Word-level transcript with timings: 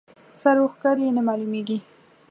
سر 0.41 0.55
و 0.61 0.65
ښکر 0.73 0.95
یې 1.03 1.09
نه 1.17 1.21
معلومېږي. 1.27 1.77